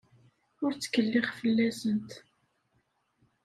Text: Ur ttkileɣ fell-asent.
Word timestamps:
Ur 0.63 0.71
ttkileɣ 0.73 1.27
fell-asent. 1.39 2.09